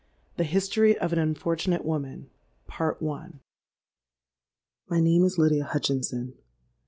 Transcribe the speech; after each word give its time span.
THE 0.37 0.45
HISTORY 0.45 0.97
OF 0.97 1.13
AN 1.13 1.19
UNFORTUNATE 1.19 1.85
WOMAN. 1.85 2.31
"My 2.79 3.37
name 4.99 5.23
is 5.23 5.37
Lydia 5.37 5.65
Hutchinson. 5.65 6.33